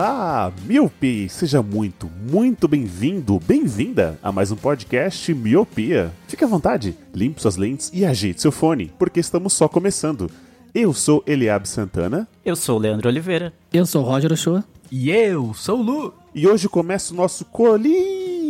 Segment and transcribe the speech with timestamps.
[0.00, 1.28] Olá, Miopi!
[1.28, 6.10] Seja muito, muito bem-vindo, bem-vinda a mais um podcast Miopia.
[6.26, 10.30] Fique à vontade, limpe suas lentes e ajeite seu fone, porque estamos só começando.
[10.74, 13.52] Eu sou Eliabe Santana Eu sou o Leandro Oliveira.
[13.70, 14.64] Eu sou o Roger Ochoa.
[14.90, 16.14] E eu sou o Lu.
[16.34, 17.44] e hoje começa o nosso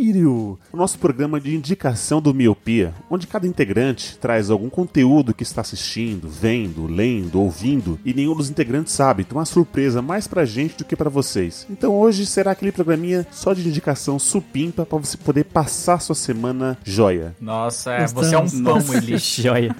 [0.01, 5.43] Colírio, o nosso programa de indicação do Miopia, onde cada integrante traz algum conteúdo que
[5.43, 9.21] está assistindo, vendo, lendo, ouvindo e nenhum dos integrantes sabe.
[9.21, 11.67] Então, uma surpresa mais pra gente do que pra vocês.
[11.69, 16.79] Então, hoje será aquele programinha só de indicação supimpa pra você poder passar sua semana
[16.83, 17.35] joia.
[17.39, 19.19] Nossa, é, você é um pão, Eli.
[19.21, 19.75] joia.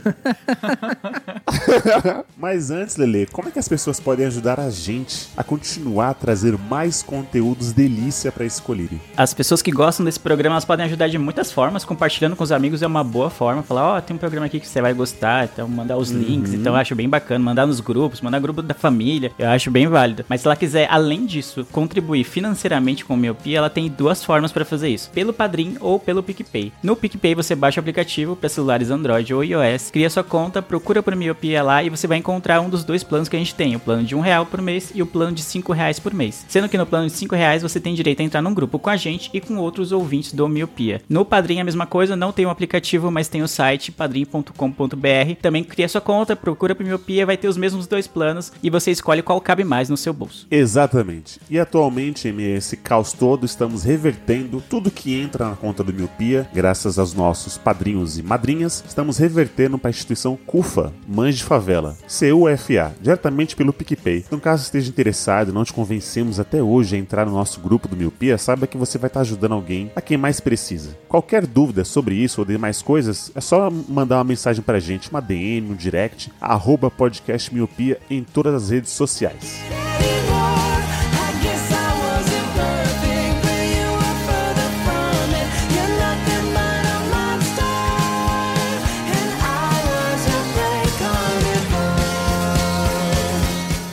[2.37, 6.13] Mas antes, Lele, como é que as pessoas podem ajudar a gente a continuar a
[6.13, 8.99] trazer mais conteúdos delícia pra esse colírio?
[9.15, 11.85] As pessoas que gostam desse programa, elas podem ajudar de muitas formas.
[11.85, 13.63] Compartilhando com os amigos é uma boa forma.
[13.63, 15.45] Falar, ó, tem um programa aqui que você vai gostar.
[15.45, 16.53] Então, mandar os links.
[16.53, 17.43] Então, eu acho bem bacana.
[17.43, 19.31] Mandar nos grupos, mandar grupo da família.
[19.37, 20.25] Eu acho bem válido.
[20.27, 24.51] Mas se ela quiser, além disso, contribuir financeiramente com o Miopia, ela tem duas formas
[24.51, 25.09] pra fazer isso.
[25.11, 26.71] Pelo Padrim ou pelo PicPay.
[26.81, 31.03] No PicPay, você baixa o aplicativo para celulares Android ou iOS, cria sua conta, procura
[31.03, 33.75] por Miopia lá e você vai encontrar um dos dois planos que a gente tem.
[33.75, 36.45] O plano de um real por mês e o plano de cinco reais por mês.
[36.47, 38.89] Sendo que no plano de cinco reais você tem direito a entrar num grupo com
[38.89, 41.01] a gente e com outros ouvintes do Miopia.
[41.09, 45.35] No Padrim é a mesma coisa, não tem um aplicativo, mas tem o site padrim.com.br.
[45.41, 48.91] Também cria sua conta, procura por Miopia, vai ter os mesmos dois planos e você
[48.91, 50.47] escolhe qual cabe mais no seu bolso.
[50.49, 51.39] Exatamente.
[51.49, 55.83] E atualmente, em meio a esse caos todo, estamos revertendo tudo que entra na conta
[55.83, 60.93] do Miopia, graças aos nossos padrinhos e madrinhas, estamos revertendo para a instituição CUFA,
[61.37, 64.23] De Favela, CUFA, diretamente pelo PicPay.
[64.25, 67.87] Então, caso esteja interessado e não te convencemos até hoje a entrar no nosso grupo
[67.87, 70.97] do Miopia, saiba que você vai estar ajudando alguém a quem mais precisa.
[71.07, 75.21] Qualquer dúvida sobre isso ou demais coisas, é só mandar uma mensagem pra gente, uma
[75.21, 79.90] DM, um direct, arroba podcast Miopia em todas as redes sociais.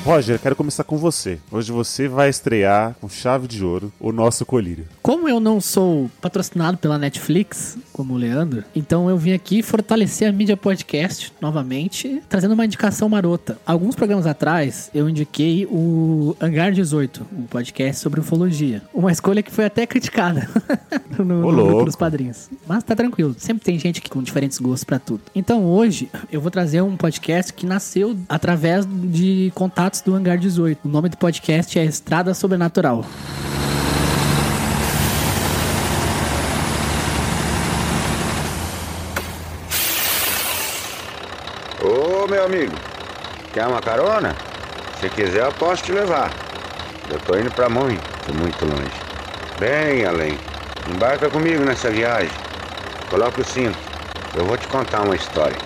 [0.08, 1.38] Roger, quero começar com você.
[1.52, 4.86] Hoje você vai estrear com chave de ouro o nosso colírio.
[5.02, 10.26] Como eu não sou patrocinado pela Netflix, como o Leandro, então eu vim aqui fortalecer
[10.26, 13.58] a mídia podcast novamente, trazendo uma indicação marota.
[13.66, 18.80] Alguns programas atrás eu indiquei o Hangar 18, um podcast sobre ufologia.
[18.94, 20.48] Uma escolha que foi até criticada
[21.18, 22.48] no, no grupo dos padrinhos.
[22.66, 25.20] Mas tá tranquilo, sempre tem gente que- com diferentes gostos pra tudo.
[25.34, 30.86] Então hoje eu vou trazer um podcast que nasceu através de contatos do Hangar 18.
[30.86, 33.04] O nome do podcast é Estrada Sobrenatural.
[41.82, 42.74] Ô, meu amigo,
[43.52, 44.36] quer uma carona?
[45.00, 46.32] Se quiser, eu posso te levar.
[47.10, 48.90] Eu tô indo pra muito, muito longe.
[49.58, 50.38] Bem além.
[50.92, 52.30] Embarca comigo nessa viagem.
[53.08, 53.78] Coloca o cinto.
[54.34, 55.56] Eu vou te contar uma história.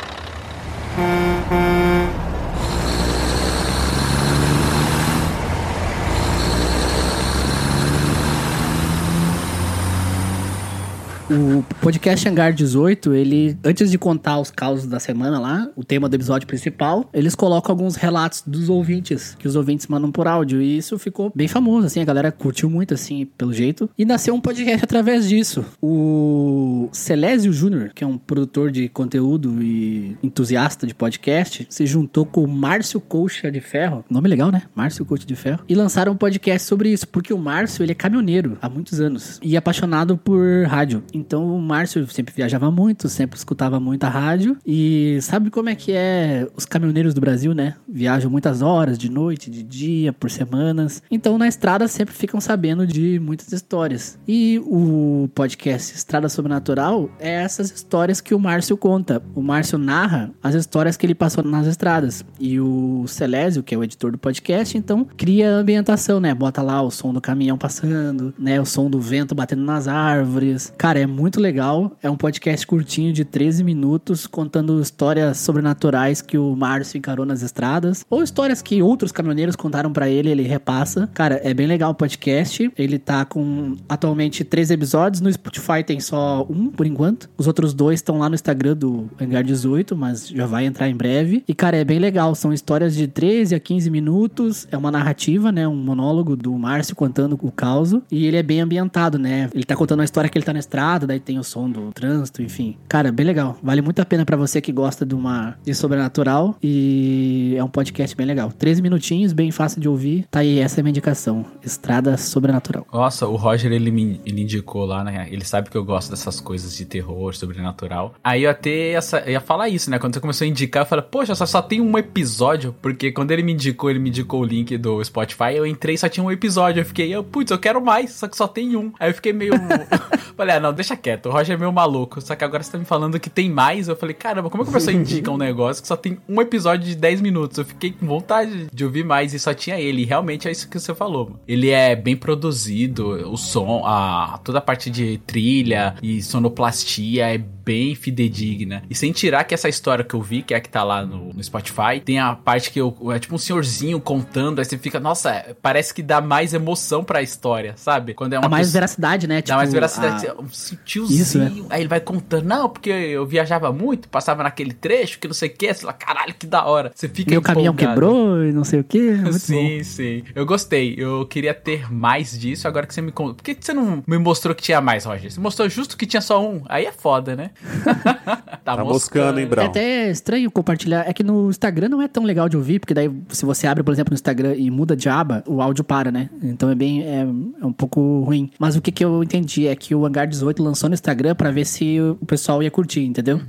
[11.33, 16.07] O podcast Hangar 18, ele, antes de contar os causos da semana lá, o tema
[16.07, 20.61] do episódio principal, eles colocam alguns relatos dos ouvintes, que os ouvintes mandam por áudio,
[20.61, 24.35] e isso ficou bem famoso, assim, a galera curtiu muito, assim, pelo jeito, e nasceu
[24.35, 25.65] um podcast através disso.
[25.81, 32.27] O Celésio Júnior, que é um produtor de conteúdo e entusiasta de podcast, se juntou
[32.27, 34.65] com o Márcio Coxa de Ferro, nome legal, né?
[34.75, 37.95] Márcio Coxa de Ferro, e lançaram um podcast sobre isso, porque o Márcio, ele é
[37.95, 41.03] caminhoneiro há muitos anos, e apaixonado por rádio.
[41.23, 44.57] Então o Márcio sempre viajava muito, sempre escutava muita rádio.
[44.67, 47.75] E sabe como é que é os caminhoneiros do Brasil, né?
[47.89, 51.03] Viajam muitas horas, de noite, de dia, por semanas.
[51.11, 54.19] Então na estrada sempre ficam sabendo de muitas histórias.
[54.27, 59.23] E o podcast Estrada Sobrenatural é essas histórias que o Márcio conta.
[59.35, 62.25] O Márcio narra as histórias que ele passou nas estradas.
[62.41, 66.35] E o Celésio, que é o editor do podcast, então cria a ambientação, né?
[66.35, 68.61] Bota lá o som do caminhão passando, né?
[68.61, 70.73] O som do vento batendo nas árvores.
[70.77, 71.97] Cara, é muito legal.
[72.03, 77.43] É um podcast curtinho de 13 minutos, contando histórias sobrenaturais que o Márcio encarou nas
[77.43, 81.09] estradas, ou histórias que outros caminhoneiros contaram pra ele, ele repassa.
[81.15, 82.73] Cara, é bem legal o podcast.
[82.77, 85.21] Ele tá com atualmente três episódios.
[85.21, 87.29] No Spotify tem só um, por enquanto.
[87.37, 90.97] Os outros dois estão lá no Instagram do Hangar 18, mas já vai entrar em
[90.97, 91.45] breve.
[91.47, 92.35] E, cara, é bem legal.
[92.35, 94.67] São histórias de 13 a 15 minutos.
[94.71, 95.67] É uma narrativa, né?
[95.69, 97.95] Um monólogo do Márcio contando o caos.
[98.11, 99.51] E ele é bem ambientado, né?
[99.55, 101.93] Ele tá contando a história que ele tá na estrada, daí tem o som do
[101.93, 102.77] trânsito, enfim.
[102.89, 103.59] Cara, bem legal.
[103.63, 106.57] Vale muito a pena pra você que gosta de uma de sobrenatural.
[106.63, 108.53] E é um podcast bem legal.
[108.53, 110.27] 13 minutinhos, bem fácil de ouvir.
[110.31, 111.45] Tá aí, essa é a minha indicação.
[111.63, 112.87] Estrada Sobrenatural.
[112.93, 115.29] Nossa, o Roger, ele me ele indicou lá, né?
[115.31, 118.15] Ele sabe que eu gosto dessas coisas de terror, sobrenatural.
[118.23, 119.99] Aí eu até essa, eu ia falar isso, né?
[119.99, 122.75] Quando você começou a indicar, eu falei, poxa, só, só tem um episódio.
[122.83, 126.09] Porque quando ele me indicou, ele me indicou o link do Spotify, eu entrei só
[126.09, 126.81] tinha um episódio.
[126.81, 128.93] Eu fiquei, eu, putz, eu quero mais, só que só tem um.
[128.99, 129.53] Aí eu fiquei meio.
[130.37, 131.27] falei, ah, não, deixa quieto.
[131.27, 132.21] O Roger é meio maluco.
[132.21, 133.89] Só que agora você tá me falando que tem mais.
[133.89, 136.41] Eu falei, caramba, como é que a pessoa indica um negócio que só tem um
[136.41, 137.59] episódio de 10 minutos?
[137.59, 140.03] Eu fiquei com vontade de ouvir mais e só tinha ele.
[140.03, 141.25] E realmente é isso que você falou.
[141.27, 141.41] Mano.
[141.47, 147.39] Ele é bem produzido, o som, a, toda a parte de trilha e sonoplastia é
[147.39, 148.83] bem fidedigna.
[148.91, 151.05] E sem tirar que essa história que eu vi, que é a que tá lá
[151.07, 154.77] no, no Spotify, tem a parte que eu, é tipo um senhorzinho contando, aí você
[154.77, 158.15] fica, nossa, parece que dá mais emoção pra história, sabe?
[158.15, 159.43] Quando é uma Dá mais pessoa- veracidade, né?
[159.43, 160.27] Dá mais Tipo, veracidade.
[160.27, 160.35] a-
[160.77, 161.21] Tiozinho.
[161.23, 161.53] Isso, né?
[161.71, 165.49] Aí ele vai contando, não, porque eu viajava muito, passava naquele trecho, que não sei
[165.49, 165.73] o que.
[165.73, 166.93] Você fala, caralho, que da hora.
[166.95, 168.01] Você fica Meu caminhão empolgado.
[168.01, 169.13] quebrou e não sei o que.
[169.13, 169.85] Muito sim, bom.
[169.85, 170.23] sim.
[170.35, 170.95] Eu gostei.
[170.99, 172.67] Eu queria ter mais disso.
[172.69, 173.35] Agora que você me contou.
[173.35, 175.31] Por que você não me mostrou que tinha mais, Roger?
[175.31, 176.63] Você mostrou justo que tinha só um.
[176.69, 177.51] Aí é foda, né?
[178.65, 179.67] Tá moscando, hein, É Brau?
[179.67, 181.09] até estranho compartilhar.
[181.09, 183.83] É que no Instagram não é tão legal de ouvir, porque daí se você abre,
[183.83, 186.31] por exemplo, no Instagram e muda de aba, o áudio para, né?
[186.43, 187.03] Então é bem.
[187.03, 188.51] É, é um pouco ruim.
[188.59, 191.51] Mas o que, que eu entendi é que o Hangar 18 lançou no Instagram pra
[191.51, 193.41] ver se o pessoal ia curtir, entendeu?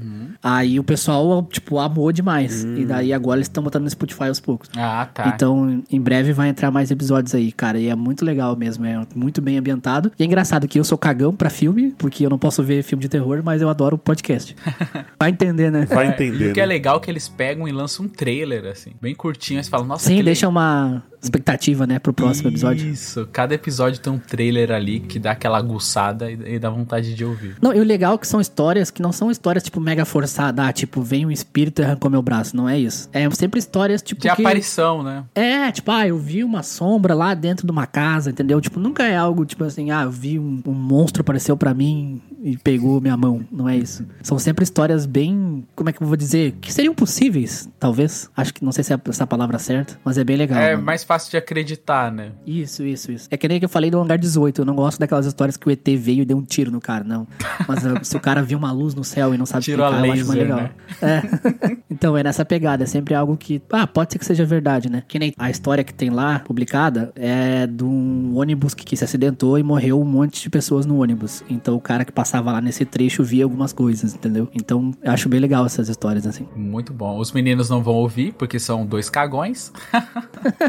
[0.42, 2.64] Aí o pessoal, tipo, amou demais.
[2.64, 4.70] E daí agora eles estão botando no Spotify aos poucos.
[4.76, 5.30] Ah, tá.
[5.34, 7.80] Então, em breve vai entrar mais episódios aí, cara.
[7.80, 10.12] E é muito legal mesmo, é muito bem ambientado.
[10.20, 13.02] E é engraçado que eu sou cagão pra filme, porque eu não posso ver filme
[13.02, 14.54] de terror, mas eu adoro podcast.
[15.20, 15.86] Vai entender, né?
[15.86, 16.52] Vai E entender.
[16.52, 16.68] o que é né?
[16.74, 19.60] legal é que eles pegam e lançam um trailer, assim, bem curtinho.
[19.60, 22.88] Aí você fala, nossa, Sim, deixa uma expectativa, né, pro próximo episódio.
[22.88, 27.14] Isso, cada episódio tem um trailer ali que dá aquela aguçada e, e dá vontade
[27.14, 27.56] de ouvir.
[27.62, 30.66] Não, e o legal é que são histórias que não são histórias, tipo, mega forçadas.
[30.66, 32.56] Ah, tipo, vem um espírito e arrancou meu braço.
[32.56, 33.10] Não é isso.
[33.14, 34.42] É sempre histórias, tipo, De que...
[34.42, 35.24] aparição, né?
[35.34, 38.60] É, tipo, ah, eu vi uma sombra lá dentro de uma casa, entendeu?
[38.62, 42.22] Tipo, nunca é algo, tipo assim, ah, eu vi um, um monstro apareceu pra mim
[42.44, 43.46] e pegou minha mão.
[43.50, 44.06] Não é isso.
[44.22, 46.54] São sempre histórias bem, como é que eu vou dizer?
[46.60, 48.30] Que seriam possíveis, talvez.
[48.36, 50.60] Acho que, não sei se é essa palavra certa, mas é bem legal.
[50.60, 50.86] é mano.
[50.86, 52.32] mais fácil de acreditar, né?
[52.46, 53.28] Isso, isso, isso.
[53.32, 54.62] É que nem que eu falei do Hangar 18.
[54.62, 57.04] Eu não gosto daquelas histórias que o ET veio e deu um tiro no cara,
[57.06, 57.26] não.
[57.66, 59.90] Mas ah, se o cara viu uma luz no céu e não sabe Tiro a
[59.90, 60.58] explicar, eu acho mais laser, legal.
[60.58, 60.72] né?
[61.02, 61.78] É.
[61.90, 62.84] então, é nessa pegada.
[62.84, 63.62] É sempre algo que...
[63.72, 65.04] Ah, pode ser que seja verdade, né?
[65.08, 69.04] Que nem a história que tem lá, publicada, é de um ônibus que, que se
[69.04, 71.42] acidentou e morreu um monte de pessoas no ônibus.
[71.50, 74.48] Então, o cara que passava lá nesse trecho via algumas coisas, entendeu?
[74.54, 76.48] Então, eu acho bem legal essas histórias, assim.
[76.56, 77.18] Muito bom.
[77.20, 79.72] Os meninos não vão ouvir, porque são dois cagões.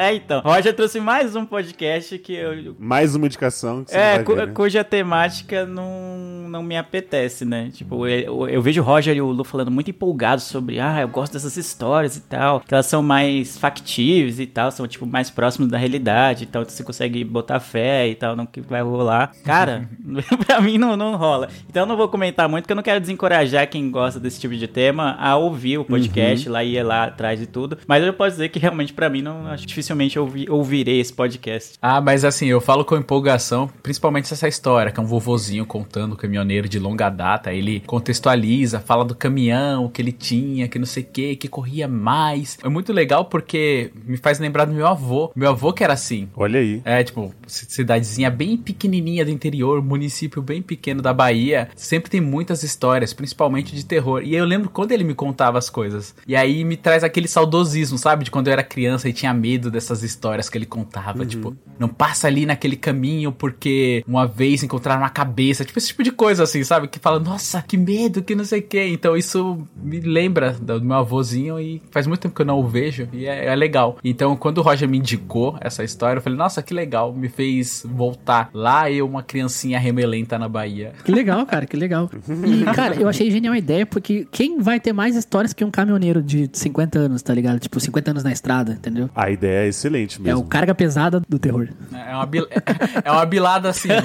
[0.00, 0.40] é, então.
[0.40, 2.74] Roger trouxe mais um podcast que eu.
[2.78, 4.52] Mais uma indicação que você É, cu- ver, né?
[4.52, 7.70] cuja temática não, não me apetece, né?
[7.72, 11.08] Tipo, eu, eu vejo o Roger e o Lu falando muito empolgados sobre, ah, eu
[11.08, 15.30] gosto dessas histórias e tal, que elas são mais factíveis e tal, são, tipo, mais
[15.30, 19.32] próximas da realidade e tal, você consegue botar fé e tal no que vai rolar.
[19.44, 19.88] Cara,
[20.44, 21.48] pra mim não, não rola.
[21.68, 24.54] Então eu não vou comentar muito, porque eu não quero desencorajar quem gosta desse tipo
[24.54, 27.78] de tema a ouvir o podcast, lá ir lá atrás e tudo.
[27.86, 31.00] Mas eu posso dizer que realmente pra mim não acho que dificilmente eu ouvi- ouvirei
[31.00, 31.74] esse podcast.
[31.80, 36.12] Ah, mas assim, eu falo com empolgação, principalmente essa história, que é um vovozinho contando
[36.12, 37.52] o caminhoneiro de longa data.
[37.52, 41.86] Ele contextualiza, fala do caminhão que ele tinha, que não sei o que, que corria
[41.86, 42.58] mais.
[42.62, 45.30] É muito legal porque me faz lembrar do meu avô.
[45.36, 46.28] Meu avô que era assim.
[46.36, 46.80] Olha aí.
[46.84, 51.68] É, tipo, ci- cidadezinha bem pequenininha do interior, município bem pequeno da Bahia.
[51.74, 54.22] Sempre tem muitas histórias, principalmente de terror.
[54.22, 56.14] E eu lembro quando ele me contava as coisas.
[56.26, 58.24] E aí me traz aquele saudosismo, sabe?
[58.24, 61.24] De quando eu era criança e tinha medo dessas histórias que ele contava.
[61.26, 65.64] Tipo, não passa ali naquele caminho porque uma vez encontraram uma cabeça.
[65.64, 66.44] Tipo, esse tipo de coisa.
[66.44, 66.88] assim, sabe?
[66.88, 68.82] Que fala, nossa, que medo, que não sei o que.
[68.82, 72.66] Então isso me lembra do meu avôzinho e faz muito tempo que eu não o
[72.66, 73.98] vejo e é, é legal.
[74.02, 77.12] Então quando o Roger me indicou essa história, eu falei, nossa, que legal.
[77.12, 79.78] Me fez voltar lá eu, uma criancinha
[80.16, 80.92] remelenta na Bahia.
[81.04, 82.10] Que legal, cara, que legal.
[82.44, 85.70] E, cara, eu achei genial a ideia, porque quem vai ter mais histórias que um
[85.70, 87.58] caminhoneiro de 50 anos, tá ligado?
[87.58, 89.10] Tipo, 50 anos na estrada, entendeu?
[89.14, 90.40] A ideia é excelente É mesmo.
[90.40, 91.68] o carga pesada do terror.
[91.92, 92.48] É uma, bil-
[93.04, 94.02] é uma bilada assim, né?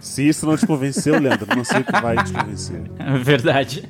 [0.00, 2.80] Se isso não te convenceu, Leandro, não sei o que vai te convencer.
[3.22, 3.88] Verdade.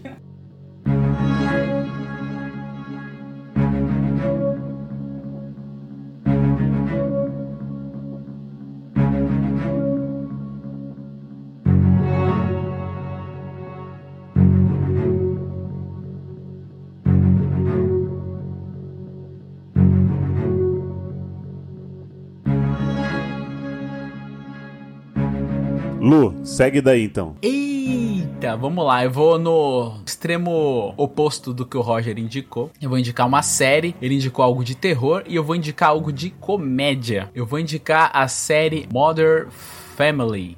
[26.07, 27.35] Lu, segue daí então.
[27.43, 29.03] Eita, vamos lá.
[29.03, 32.71] Eu vou no extremo oposto do que o Roger indicou.
[32.81, 36.13] Eu vou indicar uma série, ele indicou algo de terror e eu vou indicar algo
[36.13, 37.29] de comédia.
[37.35, 40.57] Eu vou indicar a série Modern Family.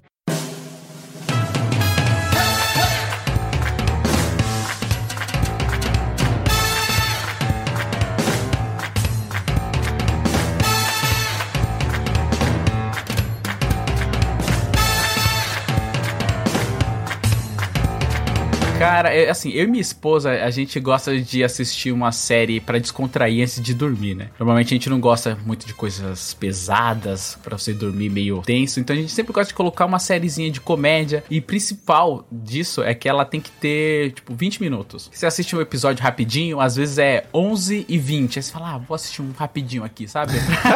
[18.78, 22.78] Cara, é, assim, eu e minha esposa, a gente gosta de assistir uma série pra
[22.78, 24.28] descontrair antes de dormir, né?
[24.38, 28.94] Normalmente a gente não gosta muito de coisas pesadas pra você dormir meio tenso, então
[28.94, 33.08] a gente sempre gosta de colocar uma sériezinha de comédia e principal disso é que
[33.08, 35.11] ela tem que ter, tipo, 20 minutos.
[35.12, 38.78] Você assiste um episódio rapidinho, às vezes é 11 e 20, aí você fala, ah,
[38.78, 40.32] vou assistir um rapidinho aqui, sabe?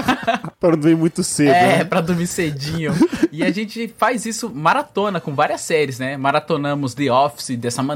[0.59, 1.85] Para dormir muito cedo, É, né?
[1.85, 2.93] pra dormir cedinho.
[3.31, 6.17] e a gente faz isso maratona com várias séries, né?
[6.17, 7.92] Maratonamos The Office dessa maneira.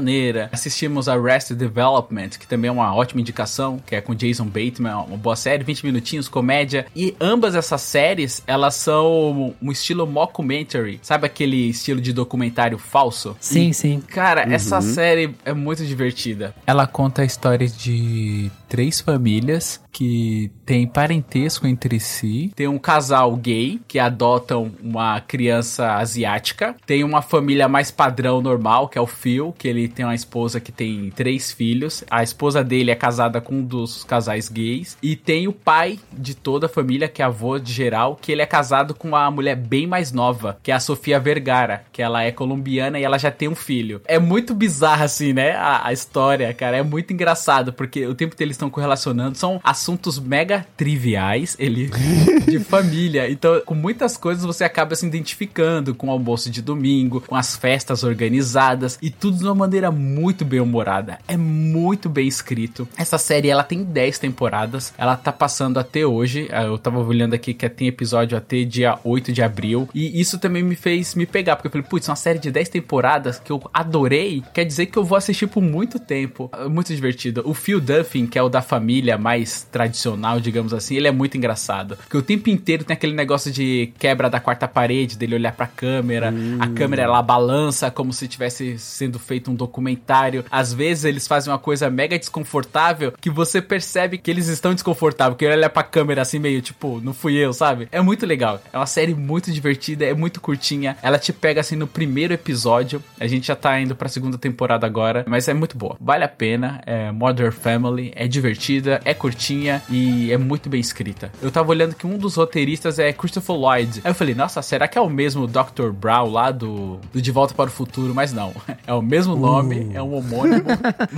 [0.51, 5.17] Assistimos Arrested Development, que também é uma ótima indicação, que é com Jason Bateman, uma
[5.17, 6.85] boa série, 20 minutinhos, comédia.
[6.95, 10.99] E ambas essas séries, elas são um estilo mockumentary.
[11.01, 13.35] Sabe aquele estilo de documentário falso?
[13.39, 14.01] Sim, sim.
[14.01, 16.53] Cara, essa série é muito divertida.
[16.65, 22.51] Ela conta a história de três famílias que têm parentesco entre si.
[22.55, 26.75] Tem um casal gay que adotam uma criança asiática.
[26.85, 30.59] Tem uma família mais padrão normal, que é o Phil, que ele tem uma esposa
[30.59, 32.03] que tem três filhos.
[32.11, 34.95] A esposa dele é casada com um dos casais gays.
[35.01, 38.43] E tem o pai de toda a família, que é avô de geral, que ele
[38.43, 42.21] é casado com uma mulher bem mais nova, que é a Sofia Vergara, que ela
[42.21, 43.99] é colombiana e ela já tem um filho.
[44.05, 45.53] É muito bizarra, assim, né?
[45.53, 46.77] A, a história, cara.
[46.77, 51.89] É muito engraçado, porque o tempo que eles estão correlacionando são assuntos mega triviais, ele
[52.45, 53.31] de família.
[53.31, 57.55] Então, com muitas coisas você acaba se identificando com o almoço de domingo, com as
[57.55, 61.19] festas organizadas e tudo de uma maneira muito bem humorada.
[61.25, 62.87] É muito bem escrito.
[62.97, 66.49] Essa série ela tem 10 temporadas, ela tá passando até hoje.
[66.51, 69.87] Ah, Eu tava olhando aqui que tem episódio até dia 8 de abril.
[69.95, 72.67] E isso também me fez me pegar, porque eu falei, putz, uma série de 10
[72.69, 76.49] temporadas que eu adorei, quer dizer que eu vou assistir por muito tempo.
[76.53, 77.41] É Muito divertido.
[77.45, 81.37] O Phil Duffin, que é o da família mais tradicional, digamos assim, ele é muito
[81.37, 81.97] engraçado.
[81.97, 85.67] Porque o tempo inteiro tem aquele negócio de quebra da quarta parede, dele olhar pra
[85.67, 90.43] câmera, a câmera ela balança como se tivesse sendo feito um documentário.
[90.49, 95.37] Às vezes eles fazem uma coisa mega desconfortável que você percebe que eles estão desconfortáveis,
[95.37, 97.87] que ele olha pra câmera assim meio tipo, não fui eu, sabe?
[97.91, 98.59] É muito legal.
[98.73, 100.97] É uma série muito divertida, é muito curtinha.
[101.03, 103.03] Ela te pega assim no primeiro episódio.
[103.19, 105.95] A gente já tá indo pra segunda temporada agora, mas é muito boa.
[106.01, 106.81] Vale a pena.
[106.83, 109.56] É Modern Family, é divertida, é curtinha
[109.89, 111.31] e é muito bem escrita.
[111.41, 114.01] Eu tava olhando que um dos roteiristas é Christopher Lloyd.
[114.03, 115.91] Aí eu falei, nossa, será que é o mesmo Dr.
[115.91, 118.13] Brown lá do, do De Volta para o Futuro?
[118.13, 118.53] Mas não.
[118.85, 120.63] É o mesmo nome, é um homônimo.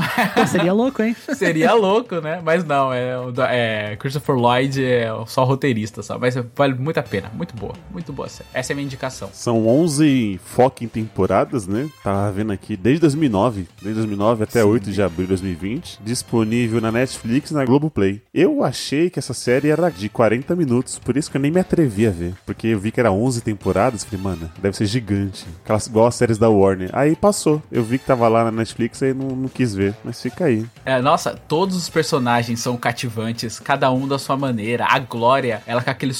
[0.49, 1.15] Seria louco, hein?
[1.35, 2.41] Seria louco, né?
[2.43, 3.13] Mas não, é,
[3.49, 6.17] é Christopher Lloyd é só roteirista, só.
[6.17, 7.29] Mas vale muito a pena.
[7.31, 7.73] Muito boa.
[7.91, 8.27] Muito boa.
[8.53, 9.29] Essa é a minha indicação.
[9.33, 11.89] São 11 fucking temporadas, né?
[12.03, 16.91] Tava vendo aqui desde 2009, desde 2009 até 8 de abril de 2020, disponível na
[16.91, 18.21] Netflix e na Globoplay.
[18.31, 21.59] Eu achei que essa série era de 40 minutos, por isso que eu nem me
[21.59, 25.47] atrevi a ver, porque eu vi que era 11 temporadas, falei, mano, deve ser gigante,
[25.63, 26.91] aquelas igual as séries da Warner.
[26.93, 30.21] Aí passou, eu vi que tava lá na Netflix e não, não quis ver, mas
[30.21, 30.63] fica aí.
[30.85, 34.85] É, nossa, todos os personagens são cativantes, cada um da sua maneira.
[34.87, 36.13] A Glória, ela com aquele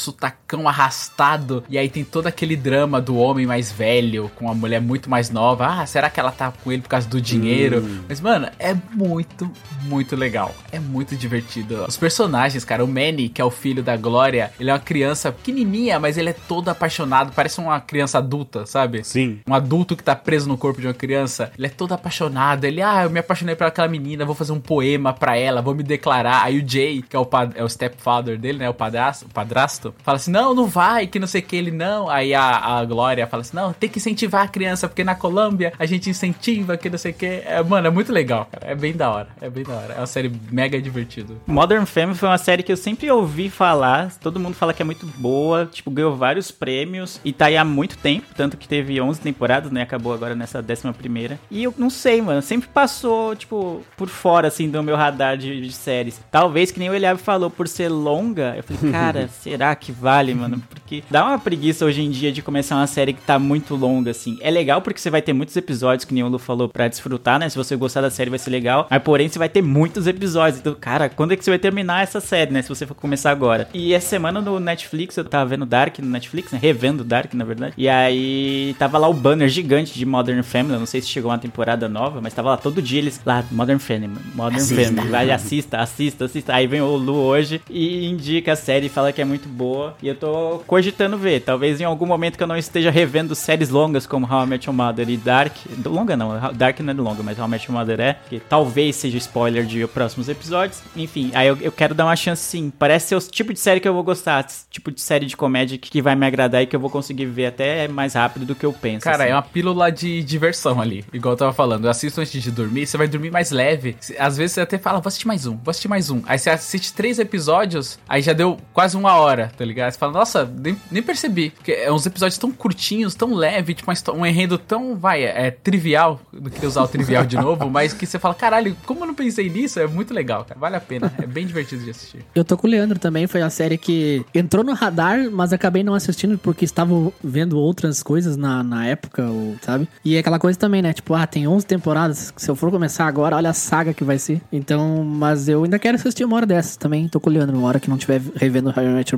[0.49, 1.63] rocão arrastado.
[1.69, 5.29] E aí tem todo aquele drama do homem mais velho com a mulher muito mais
[5.29, 5.67] nova.
[5.67, 7.85] Ah, será que ela tá com ele por causa do dinheiro?
[8.07, 9.49] Mas, mano, é muito,
[9.83, 10.55] muito legal.
[10.71, 11.85] É muito divertido.
[11.87, 15.31] Os personagens, cara, o Manny, que é o filho da Glória, ele é uma criança
[15.31, 17.31] pequenininha, mas ele é todo apaixonado.
[17.35, 19.03] Parece uma criança adulta, sabe?
[19.03, 19.39] Sim.
[19.47, 21.51] Um adulto que tá preso no corpo de uma criança.
[21.57, 22.63] Ele é todo apaixonado.
[22.63, 25.75] Ele, ah, eu me apaixonei por aquela menina, vou fazer um poema pra ela, vou
[25.75, 26.43] me declarar.
[26.43, 28.69] Aí o Jay, que é o, é o stepfather dele, né?
[28.69, 31.71] O padrasto, o padrasto, fala assim: não, não vai, que não sei o que, ele
[31.71, 32.09] não.
[32.09, 35.73] Aí a, a Glória fala assim: não, tem que incentivar a criança, porque na Colômbia
[35.77, 37.25] a gente incentiva, que não sei o que.
[37.25, 38.71] É, mano, é muito legal, cara.
[38.71, 39.27] É bem da hora.
[39.41, 39.93] É bem da hora.
[39.93, 41.33] É uma série mega divertida.
[41.45, 44.85] Modern Family foi uma série que eu sempre ouvi falar, todo mundo fala que é
[44.85, 48.99] muito boa, tipo, ganhou vários prêmios e tá aí há muito tempo, tanto que teve
[49.01, 51.39] 11 temporadas, né, acabou agora nessa 11 primeira.
[51.49, 55.61] E eu não sei, mano, sempre passou, tipo, por fora, assim, do meu radar de,
[55.61, 56.19] de séries.
[56.31, 60.28] Talvez, que nem o Eliab falou, por ser longa, eu falei, cara, será que vale,
[60.33, 60.61] mano?
[60.69, 64.11] Porque dá uma preguiça hoje em dia de começar uma série que tá muito longa,
[64.11, 64.37] assim.
[64.41, 67.39] É legal porque você vai ter muitos episódios, que nem o Lu falou, pra desfrutar,
[67.39, 67.49] né?
[67.49, 68.87] Se você gostar da série vai ser legal.
[68.89, 70.59] Mas porém, você vai ter muitos episódios.
[70.59, 72.61] Então, cara, quando é que você vai terminar essa série, né?
[72.61, 73.67] Se você for começar agora.
[73.73, 76.59] E essa semana no Netflix, eu tava vendo Dark no Netflix, né?
[76.61, 77.73] Revendo Dark, na verdade.
[77.77, 80.73] E aí tava lá o banner gigante de Modern Family.
[80.73, 83.43] Eu não sei se chegou uma temporada nova, mas tava lá todo dia eles lá,
[83.51, 85.09] Modern Family, Modern Family.
[85.09, 86.53] Vai, assista, assista, assista.
[86.53, 89.95] Aí vem o Lu hoje e indica a série e fala que é muito boa.
[90.01, 91.41] E eu tô cogitando ver.
[91.41, 94.67] Talvez em algum momento que eu não esteja revendo séries longas como How I Met
[94.67, 95.55] Your Mother e Dark.
[95.85, 98.17] Longa não, Dark não é longa, mas How I Met Your Mother é.
[98.29, 100.81] Que talvez seja spoiler de próximos episódios.
[100.95, 102.71] Enfim, aí eu, eu quero dar uma chance sim.
[102.77, 104.45] Parece ser o tipo de série que eu vou gostar.
[104.69, 107.25] Tipo de série de comédia que, que vai me agradar e que eu vou conseguir
[107.25, 109.03] ver até mais rápido do que eu penso.
[109.03, 109.31] Cara, assim.
[109.31, 111.05] é uma pílula de diversão ali.
[111.13, 111.85] Igual eu tava falando.
[111.85, 113.95] Eu assisto antes de dormir, você vai dormir mais leve.
[114.17, 116.21] Às vezes você até fala, vou assistir mais um, vou assistir mais um.
[116.25, 119.91] Aí você assiste três episódios, aí já deu quase uma hora, tá ligado?
[119.91, 121.51] Você fala, nossa, nem, nem percebi.
[121.51, 125.47] Porque é uns episódios tão curtinhos, tão leve, tipo uma um enredo tão, vai, é,
[125.47, 126.19] é trivial.
[126.31, 129.13] Não queria usar o trivial de novo, mas que você fala, caralho, como eu não
[129.13, 129.79] pensei nisso?
[129.79, 130.59] É muito legal, cara.
[130.59, 131.11] Vale a pena.
[131.17, 132.25] É bem divertido de assistir.
[132.33, 135.83] Eu tô com o Leandro também, foi a série que entrou no radar, mas acabei
[135.83, 139.87] não assistindo porque estava vendo outras coisas na, na época, ou, sabe?
[140.03, 140.93] E é aquela coisa também, né?
[140.93, 144.17] Tipo, ah, tem 11 temporadas, se eu for começar agora, olha a saga que vai
[144.17, 144.41] ser.
[144.51, 147.67] Então, mas eu ainda quero assistir uma hora dessas também, tô com o Leandro, uma
[147.67, 149.09] hora que não tiver revendo How I Met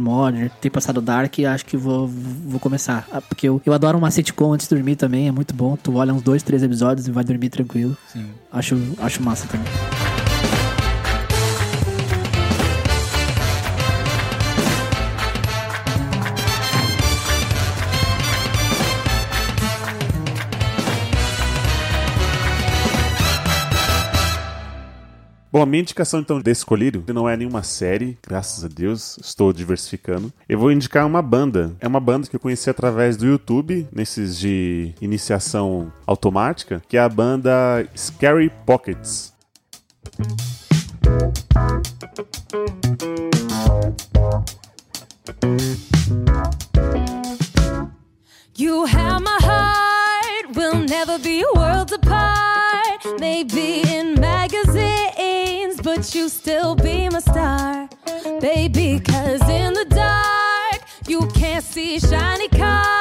[0.62, 3.08] ter passado Dark, acho que vou, vou começar.
[3.12, 5.78] Ah, Porque eu, eu adoro uma sitcom antes de dormir também, é muito bom.
[5.78, 7.96] Tu olha uns dois, três episódios e vai dormir tranquilo.
[8.12, 8.26] Sim.
[8.52, 10.00] Acho, acho massa também.
[25.62, 29.53] Bom, a minha indicação então desse colírio não é nenhuma série, graças a Deus, estou
[29.53, 30.34] diversificando.
[30.50, 31.72] Eu vou indicar uma banda.
[31.80, 37.00] É uma banda que eu conheci através do YouTube, nesses de iniciação automática, que é
[37.00, 39.36] a banda Scary Pockets.
[48.57, 52.42] You have my heart, we'll never be worlds apart.
[53.20, 55.21] Maybe in magazines,
[55.83, 57.89] but you still be my star.
[58.39, 63.00] Baby, cause in the dark, you can't see shiny cars.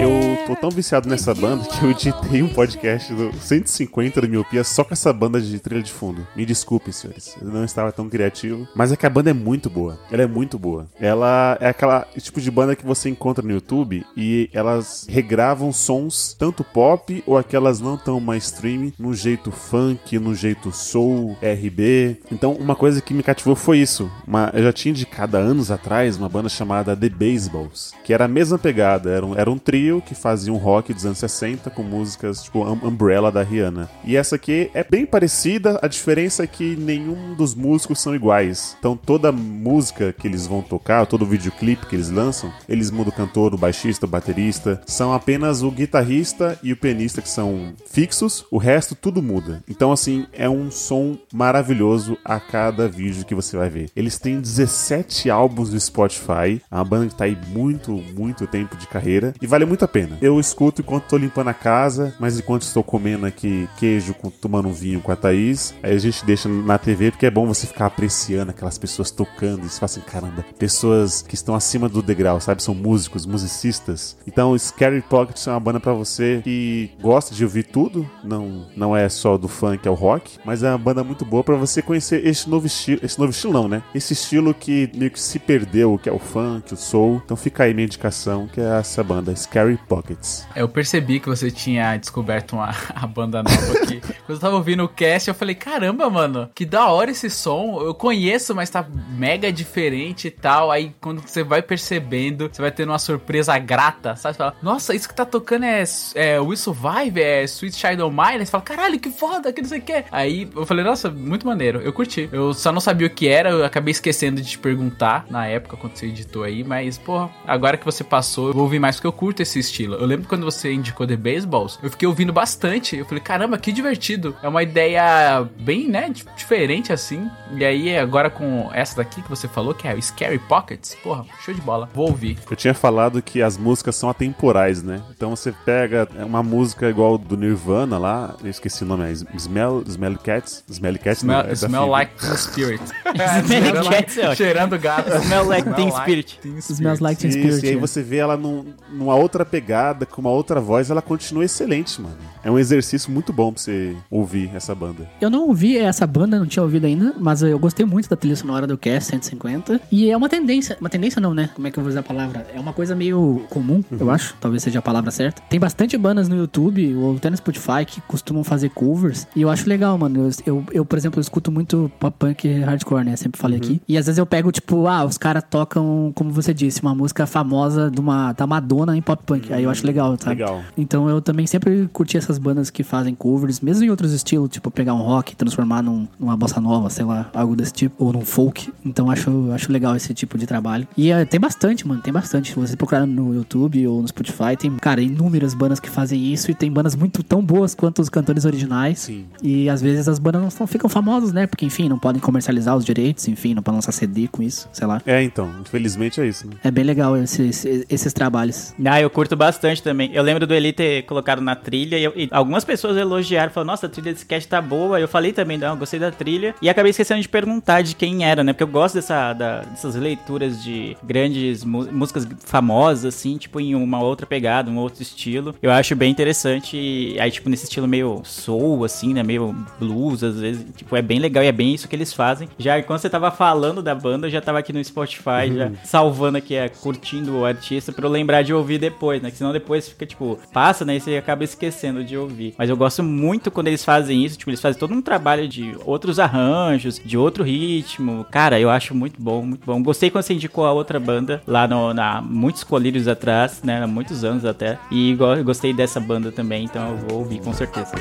[0.00, 4.64] Eu tô tão viciado nessa banda que eu editei um podcast do 150 da miopia
[4.64, 6.26] só com essa banda de trilha de fundo.
[6.34, 7.36] Me desculpem, senhores.
[7.42, 8.66] Eu não estava tão criativo.
[8.74, 10.00] Mas é que a banda é muito boa.
[10.10, 10.88] Ela é muito boa.
[10.98, 16.34] Ela é aquela tipo de banda que você encontra no YouTube e elas regravam sons
[16.38, 22.16] tanto pop ou aquelas não tão mainstream, no jeito funk, no jeito soul, RB.
[22.32, 24.10] Então, uma coisa que me cativou foi isso.
[24.26, 28.24] Uma, eu já tinha indicado há anos atrás uma banda chamada The Baseballs, que era
[28.24, 29.10] a mesma pegada.
[29.10, 32.60] Era um, era um trio que fazia um rock dos anos 60 com músicas tipo
[32.64, 33.90] Um- Umbrella da Rihanna.
[34.04, 38.76] E essa aqui é bem parecida, a diferença é que nenhum dos músicos são iguais.
[38.78, 43.16] Então toda música que eles vão tocar, todo videoclipe que eles lançam, eles mudam o
[43.16, 44.80] cantor, o baixista, o baterista.
[44.86, 49.62] São apenas o guitarrista e o pianista que são fixos, o resto tudo muda.
[49.68, 53.90] Então assim, é um som maravilhoso a cada vídeo que você vai ver.
[53.96, 58.76] Eles têm 17 álbuns no Spotify, é uma banda que tá aí muito, muito tempo
[58.76, 60.18] de carreira e vale muito a pena.
[60.20, 64.72] Eu escuto enquanto tô limpando a casa, mas enquanto estou comendo aqui queijo, tomando um
[64.72, 67.86] vinho com a Thaís, aí a gente deixa na TV, porque é bom você ficar
[67.86, 69.66] apreciando aquelas pessoas tocando.
[69.66, 72.62] E fala assim, caramba, pessoas que estão acima do degrau, sabe?
[72.62, 74.16] São músicos, musicistas.
[74.26, 78.96] Então, Scary Pockets é uma banda pra você que gosta de ouvir tudo, não, não
[78.96, 82.26] é só do funk ao rock, mas é uma banda muito boa pra você conhecer
[82.26, 83.82] esse novo estilo, esse novo estilo não, né?
[83.94, 87.20] Esse estilo que meio que se perdeu, que é o funk, o soul.
[87.24, 90.46] Então fica aí minha indicação, que é essa banda, Scary Pockets.
[90.56, 94.00] Eu percebi que você tinha descoberto uma, a banda nova aqui.
[94.00, 97.80] Quando eu tava ouvindo o cast, eu falei, caramba, mano, que da hora esse som.
[97.80, 100.70] Eu conheço, mas tá mega diferente e tal.
[100.70, 104.34] Aí quando você vai percebendo, você vai tendo uma surpresa grata, sabe?
[104.34, 108.16] Você fala, nossa, isso que tá tocando é, é We Survive, é Sweet Child of
[108.16, 108.44] Mine.
[108.44, 110.04] Você fala, caralho, que foda, que não sei o que.
[110.10, 111.80] Aí eu falei, nossa, muito maneiro.
[111.80, 112.28] Eu curti.
[112.32, 115.76] Eu só não sabia o que era, eu acabei esquecendo de te perguntar na época
[115.76, 119.06] quando você editou aí, mas, porra, agora que você passou, eu vou ouvir mais porque
[119.06, 119.94] eu curto esse estilo.
[119.96, 122.96] Eu lembro quando você indicou The Baseballs, eu fiquei ouvindo bastante.
[122.96, 124.36] Eu falei, caramba, que divertido.
[124.42, 127.28] É uma ideia bem, né, di- diferente assim.
[127.56, 131.24] E aí, agora com essa daqui que você falou, que é o Scary Pockets, porra,
[131.44, 131.88] show de bola.
[131.94, 132.38] Vou ouvir.
[132.50, 135.00] Eu tinha falado que as músicas são atemporais, né?
[135.10, 139.82] Então você pega uma música igual do Nirvana lá, eu esqueci o nome, é Smell,
[139.86, 140.64] Smell Cats?
[140.68, 142.82] Smell Cats não, Smell, é da smell like teen spirit.
[143.44, 144.34] Smell Cats é.
[144.36, 145.10] Cheirando gato.
[145.22, 146.38] Smell like teen spirit.
[146.60, 147.64] Smells Like Teen Isso, Spirit.
[147.66, 147.80] e aí né?
[147.88, 152.14] Você vê ela num- numa outra pegada, com uma outra voz, ela continua excelente, mano.
[152.44, 155.08] É um exercício muito bom pra você ouvir essa banda.
[155.20, 158.36] Eu não ouvi essa banda, não tinha ouvido ainda, mas eu gostei muito da trilha
[158.36, 159.80] sonora do Cast 150.
[159.90, 160.76] E é uma tendência.
[160.80, 161.50] Uma tendência não, né?
[161.54, 162.46] Como é que eu vou usar a palavra?
[162.54, 164.34] É uma coisa meio comum, eu acho.
[164.40, 165.42] Talvez seja a palavra certa.
[165.48, 169.26] Tem bastante bandas no YouTube ou até no Spotify que costumam fazer covers.
[169.34, 170.26] E eu acho legal, mano.
[170.26, 173.16] Eu, eu, eu, por exemplo, eu escuto muito pop punk hardcore, né?
[173.16, 173.80] Sempre falei aqui.
[173.88, 177.26] E às vezes eu pego, tipo, ah, os caras tocam, como você disse, uma música
[177.26, 179.52] famosa de uma, da Madonna em pop punk.
[179.52, 180.36] Aí eu acho legal, sabe?
[180.40, 180.62] Legal.
[180.76, 184.70] Então eu também sempre curti essas bandas que fazem covers, mesmo em outros estilos, tipo
[184.70, 188.12] pegar um rock e transformar num, numa bossa nova, sei lá, algo desse tipo, ou
[188.12, 188.72] num folk.
[188.84, 190.86] Então acho, acho legal esse tipo de trabalho.
[190.96, 192.50] E eh, tem bastante, mano, tem bastante.
[192.52, 196.50] Se você procurar no YouTube ou no Spotify, tem, cara, inúmeras bandas que fazem isso
[196.50, 198.98] e tem bandas muito tão boas quanto os cantores originais.
[199.00, 199.24] Sim.
[199.42, 201.46] E às vezes as bandas não são- ficam famosas, né?
[201.46, 204.86] Porque, enfim, não podem comercializar os direitos, enfim, não podem lançar CD com isso, sei
[204.86, 205.00] lá.
[205.06, 206.54] É, então, infelizmente é isso, né?
[206.64, 208.74] É bem legal esses, esses trabalhos.
[208.84, 210.10] Ah, eu curto bastante também.
[210.14, 213.72] Eu lembro do Eli ter colocado na trilha e, eu- e algumas pessoas elogiaram, falaram,
[213.72, 215.00] nossa, a trilha desse cast tá boa.
[215.00, 216.54] Eu falei também, não, eu gostei da trilha.
[216.62, 218.52] E acabei esquecendo de perguntar de quem era, né?
[218.52, 224.00] Porque eu gosto dessa, da- dessas leituras de grandes músicas famosas, assim, tipo, em uma
[224.02, 225.54] outra pegada, um outro estilo.
[225.62, 226.76] Eu acho bem interessante.
[226.76, 229.22] E aí, tipo, nesse estilo meio soul, assim, né?
[229.22, 230.64] Meio blues, às vezes.
[230.76, 232.48] Tipo, é bem legal e é bem isso que eles fazem.
[232.58, 236.38] Já quando você tava falando da banda, eu já tava aqui no Spotify, já salvando
[236.38, 239.30] aqui, é, curtindo o artista pra eu lembrar de ouvir depois, né?
[239.30, 240.96] Que senão depois fica, tipo, passa, né?
[240.96, 242.54] E você acaba esquecendo de ouvir.
[242.56, 245.76] Mas eu gosto muito quando eles fazem isso, tipo, eles fazem todo um trabalho de
[245.84, 248.24] outros arranjos, de outro ritmo.
[248.30, 249.82] Cara, eu acho muito bom, muito bom.
[249.82, 253.82] Gostei quando você indicou a outra banda lá no, na muitos colírios atrás, né?
[253.82, 254.78] Há muitos anos até.
[254.90, 257.92] E go- gostei dessa banda também, então eu vou ouvir com certeza.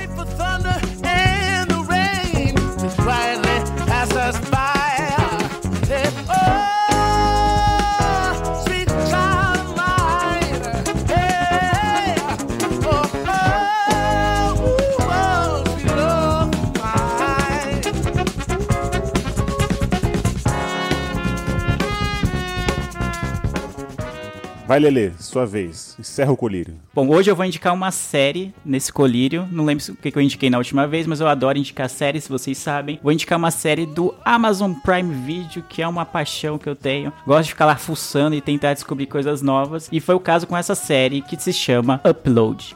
[24.68, 25.96] Vai, Lelê, sua vez.
[25.98, 26.76] Encerra o colírio.
[26.94, 29.48] Bom, hoje eu vou indicar uma série nesse colírio.
[29.50, 32.26] Não lembro se- o que eu indiquei na última vez, mas eu adoro indicar séries,
[32.26, 33.00] se vocês sabem.
[33.02, 37.14] Vou indicar uma série do Amazon Prime Video, que é uma paixão que eu tenho.
[37.26, 39.88] Gosto de ficar lá fuçando e tentar descobrir coisas novas.
[39.90, 42.76] E foi o caso com essa série que se chama Upload.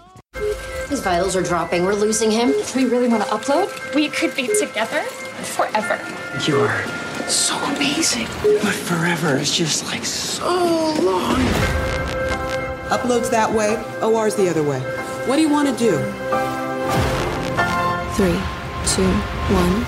[0.89, 1.82] His vitals are dropping.
[1.82, 2.54] We're losing him.
[2.73, 3.67] We really want to upload?
[3.93, 5.04] We could be together
[5.43, 5.99] forever.
[6.47, 6.71] You're
[7.29, 8.27] so amazing.
[8.62, 10.47] But forever is just like so
[11.01, 11.41] long.
[12.89, 14.79] Uploads that way, OR's the other way.
[15.27, 15.97] What do you want to do?
[18.15, 18.39] Three,
[18.88, 19.12] two,
[19.53, 19.86] one.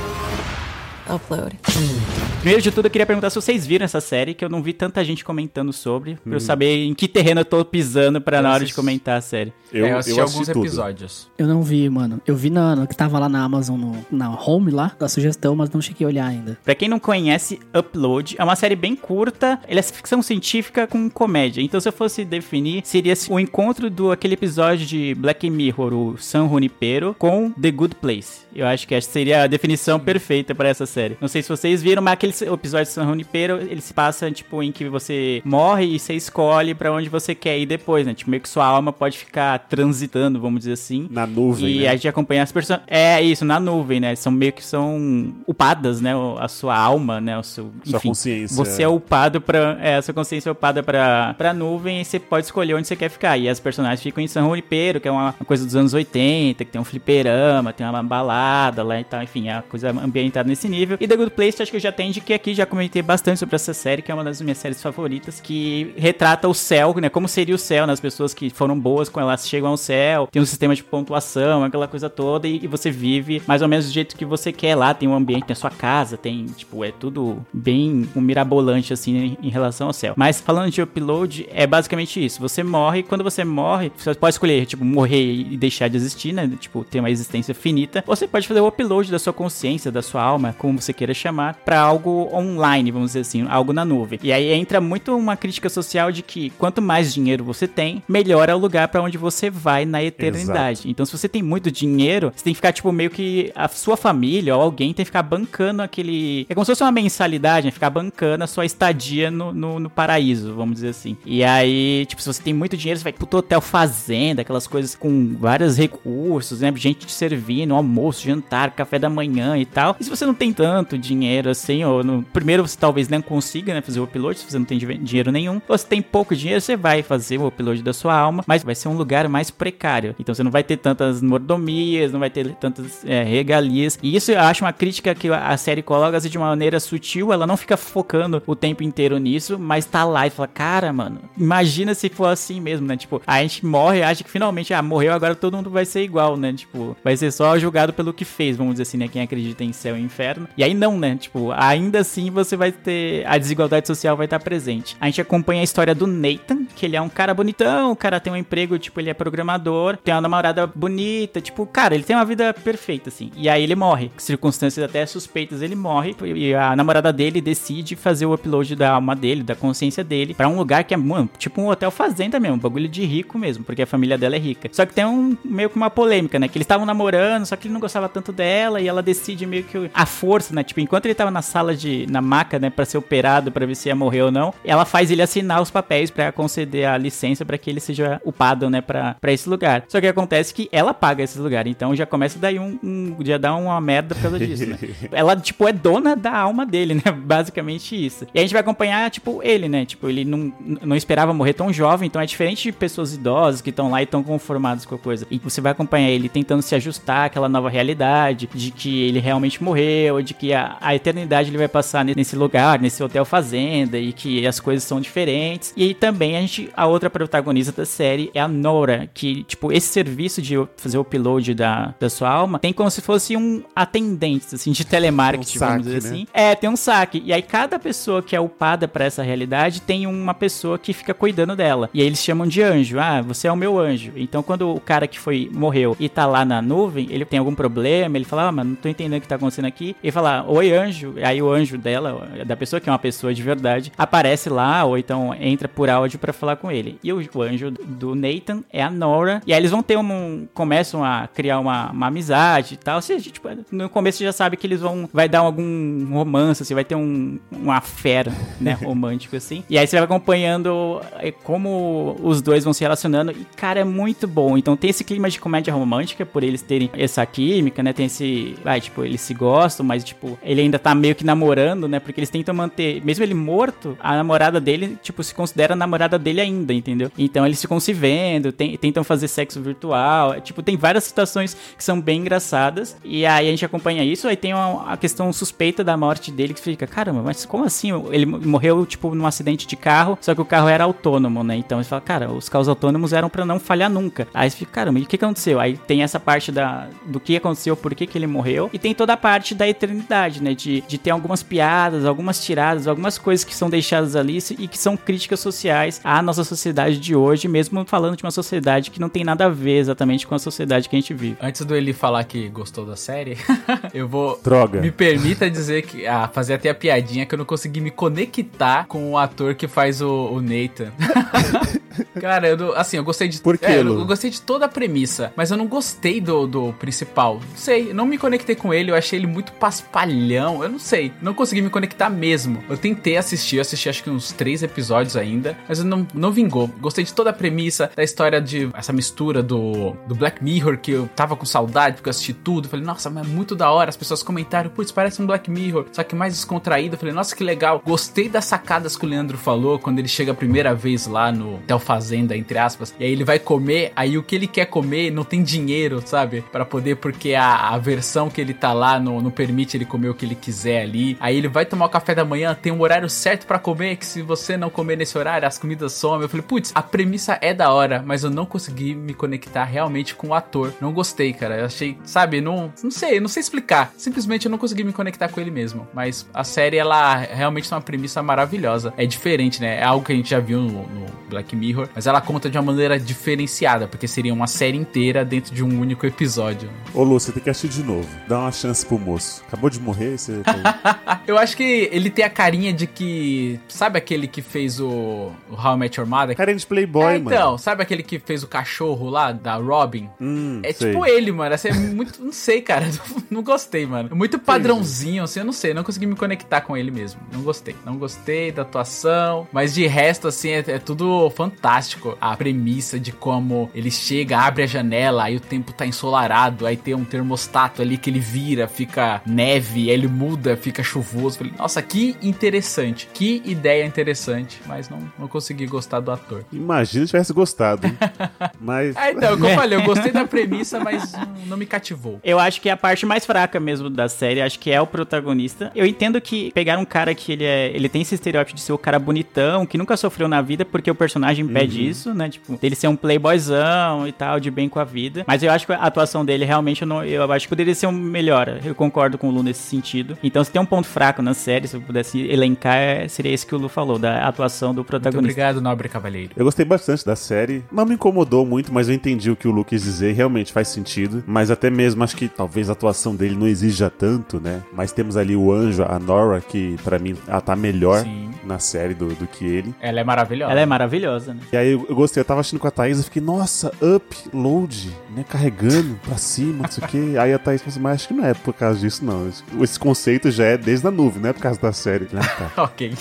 [1.07, 2.32] Upload.
[2.43, 4.73] Primeiro de tudo, eu queria perguntar se vocês viram essa série, que eu não vi
[4.73, 6.39] tanta gente comentando sobre, pra eu Hum.
[6.41, 9.21] saber em que terreno eu tô pisando pra na Eu hora de assisti- comentar a
[9.21, 9.53] série.
[9.71, 10.59] Eu, É, eu assisti eu alguns tudo.
[10.59, 11.29] episódios.
[11.37, 12.21] Eu não vi, mano.
[12.27, 15.55] Eu vi na, no que tava lá na Amazon, no- na home lá, da sugestão,
[15.55, 16.57] mas não cheguei a olhar ainda.
[16.65, 21.09] Pra quem não conhece, Upload é uma série bem curta, ele é ficção científica com
[21.09, 21.61] comédia.
[21.61, 26.17] Então, se eu fosse definir, seria o encontro do aquele episódio de Black Mirror, o
[26.17, 28.41] San Junipero, com The Good Place.
[28.53, 31.17] Eu acho que essa seria a definição perfeita pra essa série.
[31.21, 34.31] Não sei se vocês viram, mas aquele Aquele episódio de San Junipero, ele se passa,
[34.31, 38.13] tipo, em que você morre e você escolhe pra onde você quer ir depois, né?
[38.13, 41.07] Tipo, meio que sua alma pode ficar transitando, vamos dizer assim.
[41.11, 41.87] Na nuvem, E né?
[41.89, 42.79] a gente acompanha as pessoas.
[42.87, 44.15] É isso, na nuvem, né?
[44.15, 46.11] São meio que são upadas, né?
[46.39, 47.37] A sua alma, né?
[47.37, 48.55] O seu, Sua enfim, consciência.
[48.55, 49.77] Você é upado pra.
[49.81, 52.95] É, a sua consciência é upada pra, pra nuvem e você pode escolher onde você
[52.95, 53.37] quer ficar.
[53.37, 56.65] E as personagens ficam em San Junipero, que é uma, uma coisa dos anos 80,
[56.65, 59.21] que tem um fliperama, tem uma balada lá e tal.
[59.21, 60.97] Enfim, é uma coisa ambientada nesse nível.
[60.99, 63.55] E The Good Place, acho que eu já até indiquei aqui, já comentei bastante sobre
[63.55, 67.09] essa série, que é uma das minhas séries favoritas, que retrata o céu, né?
[67.09, 67.93] Como seria o céu, né?
[67.93, 71.63] As pessoas que foram boas com elas chegam ao céu, tem um sistema de pontuação,
[71.63, 74.75] aquela coisa toda, e, e você vive mais ou menos do jeito que você quer
[74.75, 74.93] lá.
[74.93, 79.17] Tem um ambiente, tem a sua casa, tem, tipo, é tudo bem um mirabolante, assim,
[79.17, 80.13] em, em relação ao céu.
[80.15, 82.39] Mas falando de upload, é basicamente isso.
[82.39, 86.49] Você morre, quando você morre, você pode escolher, tipo, morrer e deixar de existir, né?
[86.59, 88.03] Tipo, ter uma existência finita.
[88.05, 91.13] Ou você pode fazer o upload da sua consciência, da sua alma, como você queira
[91.13, 94.19] chamar, pra algo online, vamos dizer assim, algo na nuvem.
[94.23, 98.49] E aí entra muito uma crítica social de que quanto mais dinheiro você tem, melhor
[98.49, 100.89] é o lugar pra onde você vai na eternidade.
[100.89, 103.97] Então, se você tem muito dinheiro, você tem que ficar, tipo, meio que a sua
[103.97, 106.45] família ou alguém tem que ficar bancando aquele.
[106.49, 107.71] É como se fosse uma mensalidade, né?
[107.71, 111.17] Ficar bancando a sua estadia no, no, no paraíso, vamos dizer assim.
[111.25, 114.95] E aí, tipo, se você tem muito dinheiro, você vai pro hotel fazenda, aquelas coisas
[114.95, 116.73] com vários recursos, né?
[116.75, 119.95] Gente te servindo, almoço, jantar, café da manhã e tal.
[119.99, 123.73] E se você não tem tanto dinheiro assim, ou no primeiro você talvez não consiga,
[123.73, 126.35] né, fazer o upload, se você não tem di- dinheiro nenhum, ou você tem pouco
[126.35, 129.49] dinheiro, você vai fazer o upload da sua alma, mas vai ser um lugar mais
[129.49, 130.15] precário.
[130.19, 133.97] Então você não vai ter tantas mordomias, não vai ter tantas é, regalias.
[134.01, 137.31] E isso eu acho uma crítica que a série coloca assim, de uma maneira sutil,
[137.33, 141.19] ela não fica focando o tempo inteiro nisso, mas tá lá e fala, cara, mano,
[141.37, 142.97] imagina se for assim mesmo, né?
[142.97, 146.35] Tipo, a gente morre, acha que finalmente, ah, morreu, agora todo mundo vai ser igual,
[146.37, 146.53] né?
[146.53, 149.07] Tipo, vai ser só julgado pelo que fez, vamos dizer assim, né?
[149.07, 150.47] Quem acredita em céu e inferno.
[150.57, 151.15] E aí não, né?
[151.15, 153.25] Tipo, ainda assim você vai ter.
[153.27, 154.95] A desigualdade social vai estar presente.
[154.99, 158.19] A gente acompanha a história do Nathan, que ele é um cara bonitão, o cara
[158.19, 162.15] tem um emprego, tipo, ele é programador, tem uma namorada bonita, tipo, cara, ele tem
[162.15, 163.31] uma vida perfeita, assim.
[163.35, 164.11] E aí ele morre.
[164.17, 166.15] Circunstâncias até suspeitas, ele morre.
[166.35, 170.47] E a namorada dele decide fazer o upload da alma dele, da consciência dele, pra
[170.47, 173.63] um lugar que é, mano, tipo um hotel fazenda mesmo, um bagulho de rico mesmo,
[173.63, 174.69] porque a família dela é rica.
[174.71, 176.47] Só que tem um meio que uma polêmica, né?
[176.47, 179.63] Que eles estavam namorando, só que ele não gostava tanto dela e ela decide meio
[179.63, 180.63] que a força, né?
[180.63, 183.75] Tipo, enquanto ele tava na sala de na maca, né, para ser operado pra ver
[183.75, 187.45] se ia morrer ou não, ela faz ele assinar os papéis pra conceder a licença
[187.45, 189.83] pra que ele seja upado, né, pra pra esse lugar.
[189.87, 193.37] Só que acontece que ela paga esse lugar, então já começa daí um, um já
[193.37, 194.77] dá uma merda por causa disso, né?
[195.11, 197.03] ela tipo é dona da alma dele, né?
[197.11, 198.25] Basicamente isso.
[198.33, 199.85] E a gente vai acompanhar tipo ele, né?
[199.85, 203.69] Tipo, ele não, não esperava morrer tão jovem, então é diferente de pessoas idosas que
[203.69, 205.27] estão lá e estão conformadas com a coisa.
[205.29, 209.61] E você vai acompanhar ele tentando se ajustar àquela nova realidade, de que ele realmente
[209.63, 213.97] morreu, de que a, a eternidade ele vai passar ne- nesse lugar, nesse hotel fazenda,
[213.97, 215.73] e que as coisas são diferentes.
[215.75, 219.71] E aí também a gente, a outra protagonista da série é a Nora, que, tipo,
[219.71, 223.63] esse serviço de fazer o upload da, da sua alma tem como se fosse um
[223.75, 226.09] atendente, assim, de telemarketing, Um saque, vamos dizer né?
[226.15, 226.27] assim.
[226.33, 227.21] É, tem um saque.
[227.25, 231.13] E aí cada pessoa que é upada pra essa realidade tem uma pessoa que fica
[231.13, 231.89] cuidando dela.
[231.93, 232.99] E aí eles chamam de anjo.
[232.99, 234.11] Ah, você é o meu anjo.
[234.15, 237.53] Então quando o cara que foi morreu e tá lá na nuvem, ele tem algum
[237.55, 239.95] problema, ele fala: "Ah, mano, não tô entendendo o que tá acontecendo aqui".
[240.03, 241.13] Ele fala: "Oi, anjo".
[241.23, 244.97] Aí o anjo dela, da pessoa que é uma pessoa de verdade, aparece lá ou
[244.97, 246.99] então entra por áudio pra falar com ele.
[247.03, 249.41] E o, o anjo do Nathan é a Nora.
[249.45, 253.01] E aí eles vão ter um começam a criar uma, uma amizade e tal.
[253.01, 256.73] Seja, tipo, no começo você já sabe que eles vão vai dar algum romance, assim,
[256.73, 259.63] vai ter um uma fera, né, romântico assim.
[259.69, 263.83] E aí você vai acompanhando é, como os dois vão se relacionando e cara é
[263.83, 264.57] muito bom.
[264.57, 267.93] Então tem esse clima de comédia romântica por eles terem essa química, né?
[267.93, 271.42] Tem esse, vai, tipo, eles se gostam, mas tipo, ele ainda tá meio que namorando,
[271.87, 271.99] né?
[271.99, 276.17] Porque eles tentam manter, mesmo ele morto, a namorada dele, tipo, se considera a namorada
[276.19, 277.11] dele ainda, entendeu?
[277.17, 281.55] Então eles ficam se vendo, tem- tentam fazer sexo virtual, é, tipo, tem várias situações
[281.77, 282.95] que são bem engraçadas.
[283.03, 286.53] E aí a gente acompanha isso, aí tem uma- a questão suspeita da morte dele
[286.53, 287.89] que fica, caramba, mas como assim?
[288.11, 291.55] Ele morreu, tipo, num acidente de carro, só que o carro era autônomo, né?
[291.55, 294.27] Então eles falam, cara, os carros autônomos eram pra não falhar nunca.
[294.33, 295.59] Aí você fica, caramba, e o que aconteceu?
[295.59, 298.93] Aí tem essa parte da, do que aconteceu, por que que ele morreu, e tem
[298.93, 300.53] toda a parte da eternidade, né?
[300.53, 304.77] De, de ter algumas piadas, algumas tiradas, algumas coisas que são deixadas ali e que
[304.77, 309.09] são críticas sociais à nossa sociedade de hoje, mesmo falando de uma sociedade que não
[309.09, 311.37] tem nada a ver exatamente com a sociedade que a gente vive.
[311.41, 313.37] Antes do ele falar que gostou da série,
[313.93, 314.39] eu vou.
[314.43, 314.79] Droga.
[314.79, 316.05] Me permita dizer que.
[316.05, 319.67] Ah, fazer até a piadinha que eu não consegui me conectar com o ator que
[319.67, 320.91] faz o, o Nathan.
[322.19, 323.39] Cara, eu, não- assim, eu gostei de.
[323.39, 326.73] Por quê, é, eu, gostei de toda a premissa, mas eu não gostei do, do
[326.73, 327.35] principal.
[327.35, 330.63] Não sei, não me conectei com ele, eu achei ele muito paspalhão.
[330.63, 332.63] Eu não sei, não consegui me conectar mesmo.
[332.69, 336.31] Eu tentei assistir, eu assisti acho que uns três episódios ainda, mas eu não, não
[336.31, 336.67] vingou.
[336.79, 340.91] Gostei de toda a premissa, da história de essa mistura do, do Black Mirror, que
[340.91, 342.67] eu tava com saudade porque eu assisti tudo.
[342.67, 343.89] Falei, nossa, mas é muito da hora.
[343.89, 346.97] As pessoas comentaram, putz, parece um Black Mirror, só que mais descontraído.
[346.97, 347.81] Falei, nossa, que legal.
[347.85, 351.55] Gostei das sacadas que o Leandro falou quando ele chega a primeira vez lá no
[351.55, 355.11] Hotel Fazenda, entre aspas, e aí ele vai comer, aí o que ele quer comer
[355.11, 356.43] não tem dinheiro, sabe?
[356.51, 360.09] Pra poder, porque a, a versão que ele tá lá não, não permite ele comer
[360.09, 361.12] o que ele quiser ali.
[361.19, 364.05] Aí ele vai tomar o café da manhã, tem um horário certo pra comer, que
[364.05, 366.23] se você não comer nesse horário, as comidas somem.
[366.23, 370.15] Eu falei, putz, a premissa é da hora, mas eu não consegui me conectar realmente
[370.15, 370.73] com o ator.
[370.81, 371.57] Não gostei, cara.
[371.57, 373.91] Eu achei, sabe, não, não sei, não sei explicar.
[373.97, 375.87] Simplesmente eu não consegui me conectar com ele mesmo.
[375.93, 378.93] Mas a série, ela realmente tem uma premissa maravilhosa.
[378.97, 379.79] É diferente, né?
[379.79, 382.57] É algo que a gente já viu no, no Black Mirror, mas ela conta de
[382.57, 386.69] uma maneira diferenciada, porque seria uma série inteira dentro de um único episódio.
[386.93, 388.07] Ô, Lu, você tem que assistir de novo.
[388.27, 389.43] Dá uma chance pro moço.
[389.47, 390.41] Acabou de morrer, você.
[391.27, 393.59] Eu acho que ele tem a carinha de que.
[393.67, 396.35] Sabe aquele que fez o, o How I Met Your Mother?
[396.35, 397.35] Carinha de Playboy, é, mano.
[397.35, 400.09] Então, sabe aquele que fez o cachorro lá, da Robin?
[400.19, 400.91] Hum, É sei.
[400.91, 401.53] tipo ele, mano.
[401.55, 402.23] Assim, é muito.
[402.23, 402.89] Não sei, cara.
[403.29, 404.15] Não gostei, mano.
[404.15, 405.73] Muito padrãozinho, assim, eu não sei.
[405.73, 407.19] Não consegui me conectar com ele mesmo.
[407.31, 407.75] Não gostei.
[407.85, 409.47] Não gostei da atuação.
[409.51, 412.17] Mas de resto, assim, é, é tudo fantástico.
[412.21, 416.77] A premissa de como ele chega, abre a janela, aí o tempo tá ensolarado, aí
[416.77, 421.37] tem um termostato ali que ele vira, fica neve, aí ele muda, fica chuvoso.
[421.37, 423.07] Falei, nossa, que interessante.
[423.13, 424.61] Que ideia interessante.
[424.65, 426.43] Mas não, não consegui gostar do ator.
[426.51, 427.97] Imagina se tivesse gostado, hein?
[428.59, 428.95] Mas.
[428.95, 432.19] É, então, como eu falei, eu gostei da premissa, mas não, não me cativou.
[432.23, 434.87] Eu acho que é a parte mais fraca mesmo da série, acho que é o
[434.87, 435.71] protagonista.
[435.75, 438.73] Eu entendo que pegar um cara que ele é, ele tem esse estereótipo de ser
[438.73, 441.87] o cara bonitão, que nunca sofreu na vida, porque o personagem pede Uhum.
[441.89, 442.29] isso, né?
[442.29, 445.23] Tipo, dele ser um playboyzão e tal, de bem com a vida.
[445.27, 447.87] Mas eu acho que a atuação dele realmente eu, não, eu acho que poderia ser
[447.87, 448.59] um melhor.
[448.63, 450.17] Eu concordo com o Lu nesse sentido.
[450.23, 453.45] Então, se tem um ponto fraco na série, se eu pudesse elencar, é- seria esse
[453.45, 455.19] que o Lu falou, da atuação do Muito protagonista.
[455.31, 456.31] obrigado, nobre cavalheiro.
[456.35, 457.63] Eu gostei bastante da série.
[457.71, 460.13] Não me incomodou muito, mas eu entendi o que o Lu quis dizer.
[460.13, 461.23] Realmente faz sentido.
[461.27, 464.61] Mas até mesmo acho que talvez a atuação dele não exija tanto, né?
[464.73, 468.31] Mas temos ali o anjo, a Nora, que pra mim ela tá melhor Sim.
[468.43, 469.75] na série do, do que ele.
[469.79, 470.51] Ela é maravilhosa.
[470.51, 471.41] Ela é maravilhosa, né?
[471.51, 474.15] E aí eu eu gostei, eu tava assistindo com a Thaís, eu fiquei, nossa, up,
[474.33, 475.23] load, né?
[475.29, 477.17] Carregando pra cima, não sei o quê.
[477.19, 479.29] Aí a Thaís falou assim, mas acho que não é por causa disso, não.
[479.61, 482.07] Esse conceito já é desde a nuvem, não é por causa da série.
[482.15, 482.63] Ah, tá.
[482.63, 482.93] ok.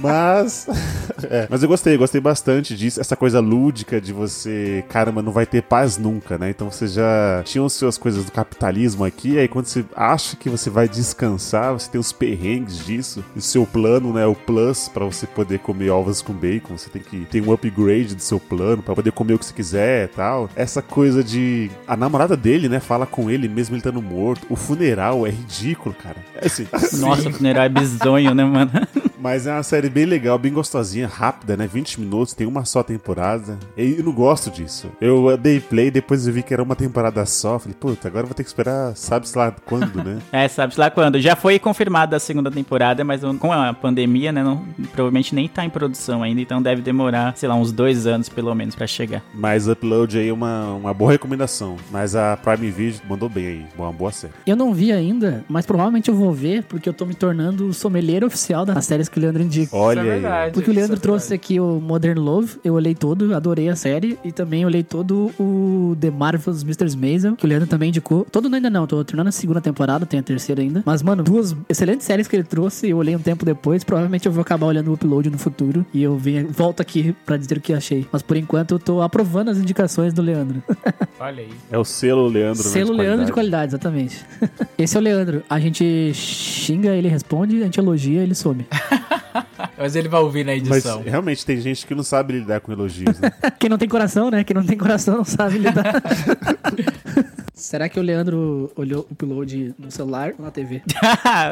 [0.00, 0.66] Mas.
[1.28, 3.00] é, mas eu gostei, gostei bastante disso.
[3.00, 6.50] Essa coisa lúdica de você, caramba, não vai ter paz nunca, né?
[6.50, 10.48] Então você já tinha as suas coisas do capitalismo aqui, aí quando você acha que
[10.48, 13.24] você vai descansar, você tem os perrengues disso.
[13.34, 14.26] E o seu plano, né?
[14.26, 16.76] O plus pra você poder comer ovos com bacon.
[16.76, 19.54] Você tem que ter um upgrade do seu plano pra poder comer o que você
[19.54, 20.48] quiser e tal.
[20.56, 21.70] Essa coisa de.
[21.86, 22.80] A namorada dele, né?
[22.80, 24.46] Fala com ele mesmo ele estando morto.
[24.48, 26.16] O funeral é ridículo, cara.
[26.36, 26.66] É assim.
[26.98, 28.70] Nossa, o funeral é bizonho, né, mano?
[29.22, 31.64] Mas é uma série bem legal, bem gostosinha, rápida, né?
[31.72, 33.56] 20 minutos, tem uma só temporada.
[33.76, 34.90] E eu não gosto disso.
[35.00, 37.56] Eu dei play, depois eu vi que era uma temporada só.
[37.56, 40.18] Falei, puta, agora vou ter que esperar, sabe-se lá quando, né?
[40.32, 41.20] É, sabe-se lá quando.
[41.20, 45.64] Já foi confirmada a segunda temporada, mas com a pandemia, né, não- provavelmente nem tá
[45.64, 49.22] em produção ainda, então deve demorar, sei lá, uns dois anos pelo menos pra chegar.
[49.32, 51.76] Mas Upload aí é uma, uma boa recomendação.
[51.92, 53.66] Mas a Prime Video mandou bem aí.
[53.78, 54.32] Uma boa série.
[54.44, 57.72] Eu não vi ainda, mas provavelmente eu vou ver, porque eu tô me tornando o
[57.74, 59.76] sommelier oficial das séries que o Leandro indica.
[59.76, 60.52] Olha Isso é verdade.
[60.54, 63.76] Porque o Leandro isso é trouxe aqui o Modern Love, eu olhei todo, adorei a
[63.76, 66.96] série, e também olhei todo o The Marvelous Mr.
[66.96, 68.26] Maisel, que o Leandro também indicou.
[68.30, 70.82] Todo ainda não, tô terminando a segunda temporada, tem a terceira ainda.
[70.84, 74.32] Mas, mano, duas excelentes séries que ele trouxe, eu olhei um tempo depois, provavelmente eu
[74.32, 77.60] vou acabar olhando o upload no futuro, e eu venho, volto aqui pra dizer o
[77.60, 78.06] que achei.
[78.10, 80.62] Mas por enquanto eu tô aprovando as indicações do Leandro.
[81.20, 81.50] Olha aí.
[81.70, 82.70] É o selo Leandro, né?
[82.70, 84.24] Selo Leandro de qualidade, exatamente.
[84.78, 85.42] Esse é o Leandro.
[85.48, 88.66] A gente xinga, ele responde, a gente elogia, ele some.
[89.78, 91.02] Mas ele vai ouvir na Mas edição.
[91.02, 93.30] realmente tem gente que não sabe lidar com elogios, né?
[93.58, 94.44] Quem não tem coração, né?
[94.44, 95.94] Quem não tem coração não sabe lidar.
[97.54, 100.82] Será que o Leandro olhou o upload no celular ou na TV?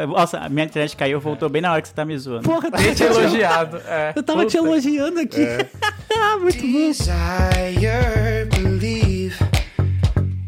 [0.09, 2.43] Nossa, a minha internet caiu, voltou bem na hora que você tá me zoando.
[2.43, 3.77] Porra, Tem te elogiado.
[3.87, 4.13] É.
[4.17, 4.69] eu tava te Puta.
[4.69, 5.47] elogiando aqui.
[6.41, 6.73] Muito bom.
[6.73, 9.37] Desire, believe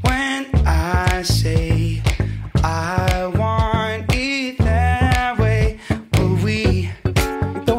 [0.04, 2.02] when I say
[2.56, 3.41] I want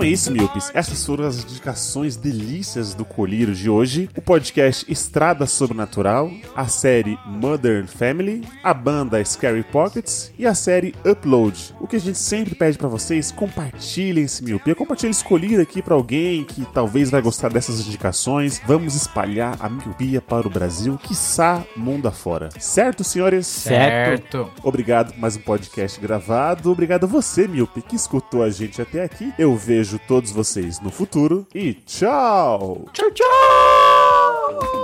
[0.04, 0.70] Então é isso, Miopes.
[0.74, 4.10] Essas foram as indicações delícias do Colírio de hoje.
[4.18, 10.94] O podcast Estrada Sobrenatural, a série Modern Family, a banda Scary Pockets e a série
[11.06, 11.74] Upload.
[11.80, 15.96] O que a gente sempre pede pra vocês, compartilhem esse Miopia, compartilhem Colírio aqui pra
[15.96, 18.62] alguém que talvez vai gostar dessas indicações.
[18.68, 22.50] Vamos espalhar a miopia para o Brasil, quiçá mundo afora.
[22.60, 23.48] Certo, senhores?
[23.48, 24.52] Certo.
[24.64, 26.70] Obrigado por mais um podcast gravado.
[26.70, 29.32] Obrigado a você, Miope, que escutou a gente até aqui.
[29.40, 32.86] Eu vejo todos vocês no futuro e tchau!
[32.94, 34.83] Tchau, tchau!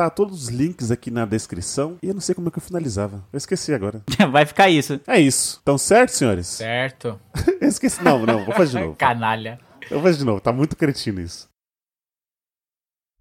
[0.00, 2.56] Vão estar todos os links aqui na descrição e eu não sei como é que
[2.56, 3.22] eu finalizava.
[3.30, 4.00] Eu esqueci agora.
[4.32, 4.98] Vai ficar isso.
[5.06, 5.58] É isso.
[5.62, 6.46] Então, certo, senhores?
[6.46, 7.20] Certo.
[7.60, 8.02] Eu esqueci.
[8.02, 8.96] Não, não, vou fazer de novo.
[8.96, 9.60] Canalha.
[9.90, 11.49] Eu vou fazer de novo, tá muito cretino isso.